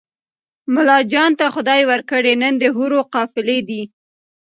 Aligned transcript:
ملاجان 0.73 1.31
ته 1.39 1.45
خدای 1.55 1.81
ورکړي 1.91 2.33
نن 2.43 2.53
د 2.59 2.63
حورو 2.75 3.01
قافلې 3.13 3.59
دي 3.69 3.83